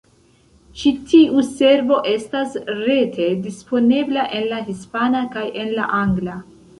Ĉi 0.83 0.91
tiu 1.09 1.41
servo 1.49 1.99
estas 2.11 2.55
rete 2.77 3.27
disponebla 3.43 4.23
en 4.39 4.47
la 4.55 4.63
hispana 4.71 5.21
kaj 5.37 5.45
en 5.65 5.71
la 5.81 5.87
angla. 5.99 6.39